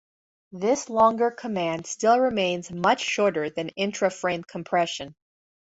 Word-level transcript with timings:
This 0.53 0.89
longer 0.89 1.29
command 1.29 1.85
still 1.85 2.17
remains 2.19 2.71
much 2.71 3.01
shorter 3.03 3.51
than 3.51 3.69
intraframe 3.77 4.43
compression. 4.47 5.13